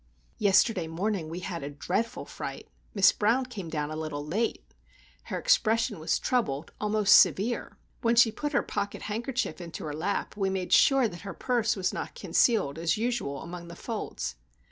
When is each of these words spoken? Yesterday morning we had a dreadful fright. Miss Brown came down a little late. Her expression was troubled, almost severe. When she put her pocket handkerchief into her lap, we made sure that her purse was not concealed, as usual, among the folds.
Yesterday 0.39 0.87
morning 0.87 1.29
we 1.29 1.41
had 1.41 1.61
a 1.61 1.69
dreadful 1.69 2.25
fright. 2.25 2.67
Miss 2.95 3.11
Brown 3.11 3.45
came 3.45 3.69
down 3.69 3.91
a 3.91 3.95
little 3.95 4.25
late. 4.25 4.65
Her 5.25 5.37
expression 5.37 5.99
was 5.99 6.17
troubled, 6.17 6.71
almost 6.81 7.15
severe. 7.19 7.77
When 8.01 8.15
she 8.15 8.31
put 8.31 8.53
her 8.53 8.63
pocket 8.63 9.03
handkerchief 9.03 9.61
into 9.61 9.85
her 9.85 9.93
lap, 9.93 10.35
we 10.35 10.49
made 10.49 10.73
sure 10.73 11.07
that 11.07 11.21
her 11.21 11.35
purse 11.35 11.75
was 11.75 11.93
not 11.93 12.15
concealed, 12.15 12.79
as 12.79 12.97
usual, 12.97 13.43
among 13.43 13.67
the 13.67 13.75
folds. 13.75 14.37